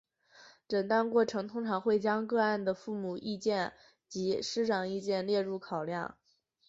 [0.67, 3.71] 诊断过程通常会将个案的父母意见
[4.07, 6.17] 及师长意见列入考量。